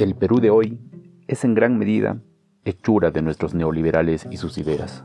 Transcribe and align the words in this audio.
El 0.00 0.14
Perú 0.14 0.40
de 0.40 0.48
hoy 0.48 0.80
es 1.28 1.44
en 1.44 1.52
gran 1.52 1.76
medida 1.76 2.22
hechura 2.64 3.10
de 3.10 3.20
nuestros 3.20 3.52
neoliberales 3.52 4.26
y 4.30 4.38
sus 4.38 4.56
ideas. 4.56 5.04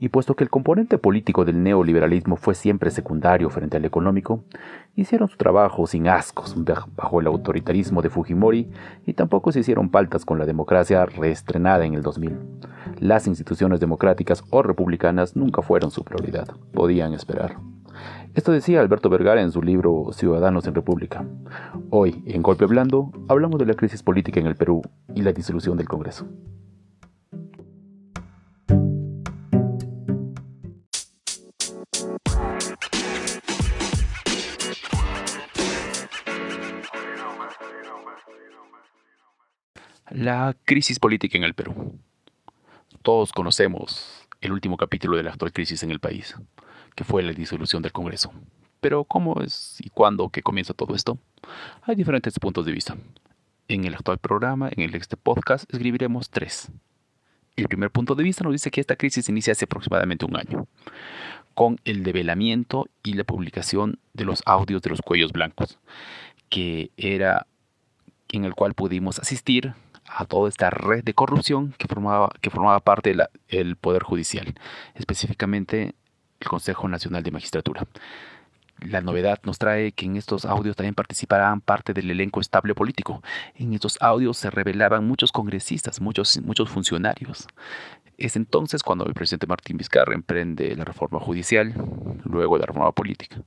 Y 0.00 0.08
puesto 0.08 0.34
que 0.34 0.42
el 0.42 0.48
componente 0.48 0.96
político 0.96 1.44
del 1.44 1.62
neoliberalismo 1.62 2.36
fue 2.36 2.54
siempre 2.54 2.90
secundario 2.90 3.50
frente 3.50 3.76
al 3.76 3.84
económico, 3.84 4.42
hicieron 4.94 5.28
su 5.28 5.36
trabajo 5.36 5.86
sin 5.86 6.08
ascos 6.08 6.56
bajo 6.96 7.20
el 7.20 7.26
autoritarismo 7.26 8.00
de 8.00 8.08
Fujimori 8.08 8.70
y 9.04 9.12
tampoco 9.12 9.52
se 9.52 9.60
hicieron 9.60 9.90
faltas 9.90 10.24
con 10.24 10.38
la 10.38 10.46
democracia 10.46 11.04
reestrenada 11.04 11.84
en 11.84 11.92
el 11.92 12.00
2000. 12.00 12.38
Las 13.00 13.26
instituciones 13.26 13.80
democráticas 13.80 14.44
o 14.48 14.62
republicanas 14.62 15.36
nunca 15.36 15.60
fueron 15.60 15.90
su 15.90 16.04
prioridad, 16.04 16.48
podían 16.72 17.12
esperar. 17.12 17.56
Esto 18.34 18.52
decía 18.52 18.80
Alberto 18.80 19.08
Vergara 19.08 19.40
en 19.40 19.50
su 19.50 19.62
libro 19.62 20.12
Ciudadanos 20.12 20.66
en 20.66 20.74
República. 20.74 21.24
Hoy, 21.90 22.22
en 22.26 22.42
Golpe 22.42 22.66
Blando, 22.66 23.10
hablamos 23.28 23.58
de 23.58 23.66
la 23.66 23.74
crisis 23.74 24.02
política 24.02 24.40
en 24.40 24.46
el 24.46 24.56
Perú 24.56 24.82
y 25.14 25.22
la 25.22 25.32
disolución 25.32 25.76
del 25.78 25.88
Congreso. 25.88 26.26
La 40.10 40.56
crisis 40.64 40.98
política 40.98 41.36
en 41.38 41.44
el 41.44 41.54
Perú. 41.54 41.98
Todos 43.02 43.32
conocemos 43.32 44.26
el 44.40 44.52
último 44.52 44.76
capítulo 44.76 45.16
de 45.16 45.22
la 45.22 45.30
actual 45.30 45.52
crisis 45.52 45.82
en 45.82 45.90
el 45.90 46.00
país 46.00 46.36
que 46.96 47.04
fue 47.04 47.22
la 47.22 47.32
disolución 47.32 47.82
del 47.82 47.92
Congreso. 47.92 48.32
Pero 48.80 49.04
¿cómo 49.04 49.40
es 49.42 49.76
y 49.80 49.90
cuándo 49.90 50.28
que 50.30 50.42
comienza 50.42 50.74
todo 50.74 50.96
esto? 50.96 51.18
Hay 51.82 51.94
diferentes 51.94 52.38
puntos 52.40 52.66
de 52.66 52.72
vista. 52.72 52.96
En 53.68 53.84
el 53.84 53.94
actual 53.94 54.18
programa, 54.18 54.68
en 54.74 54.82
el 54.82 54.94
este 54.96 55.16
podcast, 55.16 55.72
escribiremos 55.72 56.30
tres. 56.30 56.70
El 57.54 57.68
primer 57.68 57.90
punto 57.90 58.14
de 58.14 58.24
vista 58.24 58.44
nos 58.44 58.52
dice 58.52 58.70
que 58.70 58.80
esta 58.80 58.96
crisis 58.96 59.28
inicia 59.28 59.52
hace 59.52 59.64
aproximadamente 59.64 60.24
un 60.24 60.36
año, 60.36 60.66
con 61.54 61.78
el 61.84 62.02
develamiento 62.02 62.86
y 63.02 63.14
la 63.14 63.24
publicación 63.24 63.98
de 64.12 64.24
los 64.24 64.42
audios 64.46 64.82
de 64.82 64.90
los 64.90 65.00
cuellos 65.00 65.32
blancos, 65.32 65.78
que 66.48 66.90
era 66.96 67.46
en 68.28 68.44
el 68.44 68.54
cual 68.54 68.74
pudimos 68.74 69.18
asistir 69.18 69.74
a 70.06 70.24
toda 70.24 70.48
esta 70.48 70.70
red 70.70 71.02
de 71.02 71.14
corrupción 71.14 71.74
que 71.78 71.88
formaba, 71.88 72.30
que 72.40 72.50
formaba 72.50 72.80
parte 72.80 73.16
del 73.48 73.76
Poder 73.76 74.02
Judicial, 74.02 74.54
específicamente 74.94 75.94
el 76.40 76.48
Consejo 76.48 76.88
Nacional 76.88 77.22
de 77.22 77.30
Magistratura. 77.30 77.86
La 78.80 79.00
novedad 79.00 79.40
nos 79.44 79.58
trae 79.58 79.92
que 79.92 80.04
en 80.04 80.16
estos 80.16 80.44
audios 80.44 80.76
también 80.76 80.94
participarán 80.94 81.62
parte 81.62 81.94
del 81.94 82.10
elenco 82.10 82.40
estable 82.40 82.74
político. 82.74 83.22
En 83.54 83.72
estos 83.72 83.96
audios 84.02 84.36
se 84.36 84.50
revelaban 84.50 85.06
muchos 85.06 85.32
congresistas, 85.32 86.00
muchos, 86.00 86.38
muchos 86.42 86.68
funcionarios. 86.68 87.46
Es 88.18 88.36
entonces 88.36 88.82
cuando 88.82 89.06
el 89.06 89.14
presidente 89.14 89.46
Martín 89.46 89.76
Vizcarra 89.76 90.14
emprende 90.14 90.74
la 90.74 90.84
reforma 90.84 91.20
judicial, 91.20 91.74
luego 92.24 92.56
la 92.56 92.66
reforma 92.66 92.92
política. 92.92 93.42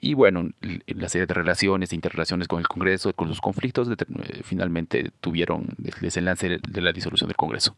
Y 0.00 0.14
bueno, 0.14 0.48
la 0.86 1.08
serie 1.08 1.26
de 1.26 1.34
relaciones 1.34 1.90
e 1.90 1.94
interrelaciones 1.94 2.46
con 2.46 2.60
el 2.60 2.68
Congreso, 2.68 3.12
con 3.14 3.28
sus 3.28 3.40
conflictos, 3.40 3.88
eh, 3.88 3.96
finalmente 4.44 5.10
tuvieron 5.20 5.68
el 5.82 5.94
desenlace 6.00 6.60
de 6.60 6.80
la 6.80 6.92
disolución 6.92 7.28
del 7.28 7.36
Congreso. 7.36 7.76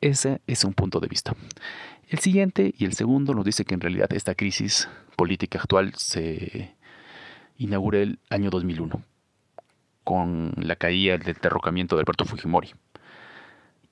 Ese 0.00 0.40
es 0.46 0.64
un 0.64 0.72
punto 0.72 1.00
de 1.00 1.08
vista. 1.08 1.34
El 2.08 2.20
siguiente 2.20 2.74
y 2.78 2.84
el 2.86 2.94
segundo 2.94 3.34
nos 3.34 3.44
dice 3.44 3.64
que 3.64 3.74
en 3.74 3.80
realidad 3.80 4.10
esta 4.14 4.34
crisis 4.34 4.88
política 5.16 5.58
actual 5.58 5.92
se 5.96 6.74
inaugura 7.58 7.98
el 7.98 8.18
año 8.30 8.48
2001 8.48 9.02
con 10.04 10.54
la 10.56 10.76
caída 10.76 11.18
del 11.18 11.34
derrocamiento 11.34 11.96
de 11.96 12.00
Alberto 12.00 12.24
Fujimori. 12.24 12.72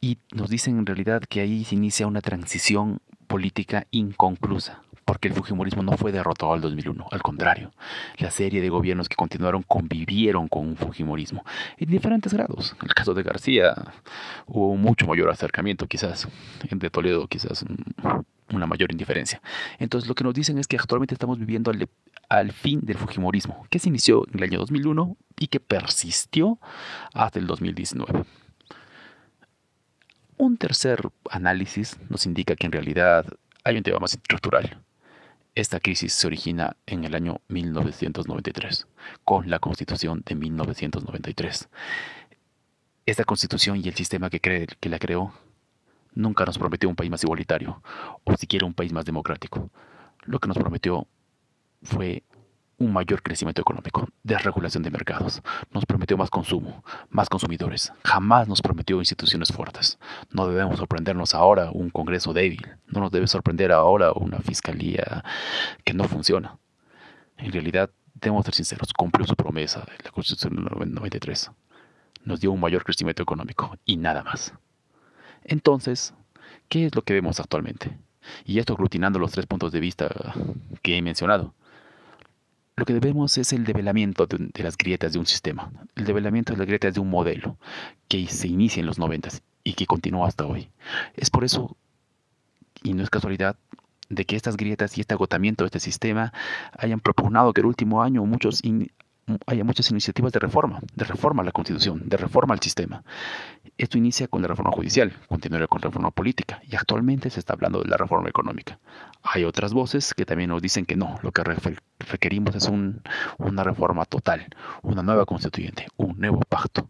Y 0.00 0.19
nos 0.34 0.50
dicen 0.50 0.78
en 0.78 0.87
realidad 0.87 1.22
que 1.22 1.41
ahí 1.41 1.65
se 1.65 1.75
inicia 1.75 2.06
una 2.06 2.20
transición 2.20 3.00
política 3.26 3.87
inconclusa, 3.91 4.82
porque 5.04 5.28
el 5.28 5.34
Fujimorismo 5.34 5.82
no 5.82 5.97
fue 5.97 6.12
derrotado 6.12 6.53
al 6.53 6.60
2001, 6.60 7.06
al 7.10 7.22
contrario, 7.22 7.72
la 8.19 8.31
serie 8.31 8.60
de 8.60 8.69
gobiernos 8.69 9.09
que 9.09 9.16
continuaron 9.16 9.62
convivieron 9.62 10.48
con 10.48 10.66
un 10.66 10.76
Fujimorismo 10.76 11.44
en 11.76 11.91
diferentes 11.91 12.32
grados. 12.32 12.76
En 12.81 12.88
el 12.88 12.94
caso 12.94 13.15
de 13.15 13.22
García 13.22 13.75
hubo 14.47 14.76
mucho 14.76 15.06
mayor 15.06 15.31
acercamiento, 15.31 15.87
quizás, 15.87 16.28
de 16.70 16.91
Toledo 16.91 17.26
quizás 17.26 17.65
una 18.53 18.66
mayor 18.66 18.93
indiferencia. 18.93 19.41
Entonces 19.78 20.09
lo 20.09 20.15
que 20.15 20.25
nos 20.25 20.34
dicen 20.34 20.59
es 20.59 20.66
que 20.66 20.76
actualmente 20.76 21.15
estamos 21.15 21.38
viviendo 21.38 21.70
al, 21.70 21.88
al 22.28 22.53
fin 22.53 22.81
del 22.82 22.97
Fujimorismo, 22.97 23.66
que 23.70 23.78
se 23.78 23.88
inició 23.88 24.25
en 24.28 24.38
el 24.38 24.44
año 24.44 24.59
2001 24.60 25.16
y 25.38 25.49
que 25.49 25.60
persistió 25.60 26.59
hasta 27.12 27.38
el 27.38 27.47
2019. 27.47 28.25
Un 30.38 30.56
tercer 30.58 31.00
análisis 31.30 31.98
nos 32.08 32.26
indica 32.26 32.56
que 32.56 32.66
en 32.66 32.72
realidad 32.72 33.26
hay 33.64 33.76
un 33.76 33.82
tema 33.82 33.98
más 33.98 34.14
estructural, 34.14 34.82
esta 35.56 35.80
crisis 35.80 36.12
se 36.12 36.26
origina 36.26 36.76
en 36.84 37.04
el 37.04 37.14
año 37.14 37.41
1993, 37.48 38.86
con 39.25 39.48
la 39.48 39.58
Constitución 39.58 40.22
de 40.26 40.34
1993. 40.34 41.70
Esta 43.06 43.25
Constitución 43.25 43.80
y 43.82 43.88
el 43.88 43.94
sistema 43.94 44.28
que, 44.28 44.38
que 44.38 44.88
la 44.91 44.98
creó 44.98 45.32
nunca 46.14 46.44
nos 46.44 46.58
prometió 46.58 46.91
un 46.91 46.94
país 46.94 47.10
más 47.10 47.25
igualitario 47.25 47.82
o 48.25 48.36
siquiera 48.36 48.66
un 48.66 48.75
país 48.75 48.92
más 48.92 49.06
democrático. 49.06 49.70
Lo 50.25 50.41
que 50.41 50.48
nos 50.48 50.58
prometió 50.58 51.06
fue 51.82 52.22
un 52.78 52.92
mayor 52.92 53.22
crecimiento 53.22 53.62
económico, 53.62 54.09
desregulación 54.22 54.82
de 54.82 54.91
mercados. 54.91 55.42
Nos 55.72 55.87
prometió 55.87 56.16
más 56.16 56.31
consumo, 56.31 56.84
más 57.09 57.28
consumidores. 57.28 57.92
Jamás 58.04 58.48
nos 58.48 58.60
prometió 58.60 58.98
instituciones 58.98 59.53
fuertes. 59.53 59.98
No 60.31 60.47
debemos 60.47 60.78
sorprendernos 60.78 61.34
ahora 61.34 61.70
un 61.72 61.91
Congreso 61.91 62.32
débil. 62.32 62.66
No 62.87 63.00
nos 63.00 63.10
debe 63.10 63.26
sorprender 63.26 63.72
ahora 63.72 64.12
una 64.12 64.38
fiscalía 64.38 65.25
que 65.84 65.94
no 65.94 66.04
funciona. 66.04 66.59
En 67.38 67.53
realidad, 67.53 67.91
debemos 68.14 68.44
ser 68.44 68.54
sinceros, 68.54 68.93
cumplió 68.93 69.26
su 69.26 69.37
promesa 69.37 69.81
de 69.81 70.04
la 70.04 70.10
Constitución 70.10 70.56
del 70.56 70.94
93. 70.94 71.50
Nos 72.25 72.41
dio 72.41 72.53
un 72.53 72.60
mayor 72.60 72.84
crecimiento 72.84 73.22
económico 73.22 73.76
y 73.84 73.97
nada 73.97 74.22
más. 74.22 74.53
Entonces, 75.44 76.12
¿qué 76.69 76.87
es 76.87 76.94
lo 76.94 77.03
que 77.03 77.14
vemos 77.14 77.41
actualmente? 77.41 77.97
Y 78.44 78.58
esto 78.58 78.72
aglutinando 78.72 79.19
los 79.19 79.32
tres 79.32 79.47
puntos 79.47 79.70
de 79.72 79.81
vista 79.81 80.34
que 80.82 80.97
he 80.97 81.03
mencionado 81.03 81.54
lo 82.76 82.84
que 82.84 82.92
debemos 82.92 83.38
es 83.38 83.53
el 83.54 83.64
develamiento 83.64 84.26
de, 84.26 84.62
las 84.62 84.76
grietas 84.76 85.14
de 85.14 85.19
un 85.19 85.26
sistema, 85.26 85.72
el 85.94 86.04
develamiento 86.04 86.53
de 86.53 86.59
las 86.59 86.66
grietas 86.66 86.92
de 86.94 87.00
un 87.00 87.09
modelo 87.09 87.56
que 88.06 88.26
se 88.26 88.48
inicia 88.48 88.81
en 88.81 88.87
los 88.87 88.98
noventas 88.98 89.42
y 89.64 89.72
que 89.72 89.87
continúa 89.87 90.28
hasta 90.28 90.44
hoy. 90.44 90.69
Es 91.14 91.31
por 91.31 91.44
eso, 91.44 91.75
y 92.82 92.92
no 92.92 93.03
es 93.03 93.09
casualidad, 93.09 93.56
de 94.10 94.25
que 94.26 94.37
estas 94.37 94.56
grietas 94.56 94.97
y 94.97 95.00
este 95.00 95.14
agotamiento 95.14 95.64
de 95.64 95.69
este 95.69 95.81
sistema 95.81 96.32
hayan 96.78 97.00
propugnado 97.00 97.53
que 97.53 97.62
el 97.62 97.66
último 97.66 98.03
año 98.03 98.25
muchos 98.25 98.62
haya 99.47 99.64
muchas 99.64 99.91
iniciativas 99.91 100.32
de 100.32 100.38
reforma, 100.38 100.81
de 100.94 101.04
reforma 101.04 101.43
a 101.43 101.47
la 101.47 101.53
Constitución, 101.53 102.03
de 102.08 102.16
reforma 102.16 102.54
al 102.54 102.60
sistema. 102.60 103.03
Esto 103.78 103.98
inicia 103.98 104.26
con 104.26 104.41
la 104.41 104.48
reforma 104.48 104.70
judicial, 104.72 105.12
continuará 105.28 105.66
con 105.66 105.81
la 105.82 105.88
reforma 105.88 106.10
política 106.10 106.62
y 106.66 106.76
actualmente 106.76 107.28
se 107.28 107.41
está 107.41 107.53
hablando 107.53 107.82
de 107.82 107.88
la 107.88 107.98
reforma 107.98 108.28
económica. 108.28 108.78
Hay 109.22 109.44
otras 109.44 109.75
voces 109.75 110.14
que 110.14 110.25
también 110.25 110.48
nos 110.48 110.62
dicen 110.62 110.87
que 110.87 110.97
no, 110.97 111.19
lo 111.22 111.31
que 111.31 111.42
requerimos 111.98 112.54
es 112.54 112.69
una 112.69 113.64
reforma 113.64 114.06
total, 114.06 114.47
una 114.82 115.03
nueva 115.03 115.26
constituyente, 115.26 115.88
un 115.97 116.19
nuevo 116.19 116.41
pacto. 116.41 116.88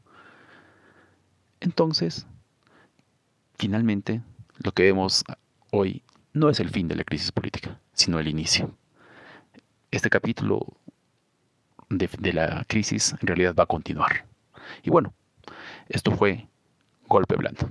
Entonces, 1.58 2.26
finalmente, 3.56 4.22
lo 4.58 4.70
que 4.70 4.84
vemos 4.84 5.24
hoy 5.72 6.04
no 6.32 6.50
es 6.50 6.60
el 6.60 6.70
fin 6.70 6.86
de 6.86 6.94
la 6.94 7.04
crisis 7.04 7.32
política, 7.32 7.80
sino 7.94 8.20
el 8.20 8.28
inicio. 8.28 8.76
Este 9.90 10.08
capítulo 10.08 10.76
de, 11.88 12.32
la 12.32 12.64
crisis 12.68 13.14
en 13.20 13.26
realidad 13.26 13.54
va 13.58 13.64
a 13.64 13.66
continuar. 13.66 14.26
Y 14.82 14.90
bueno, 14.90 15.14
esto 15.88 16.12
fue 16.12 16.48
golpe 17.08 17.36
blando. 17.36 17.66